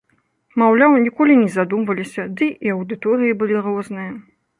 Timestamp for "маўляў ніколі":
0.59-1.33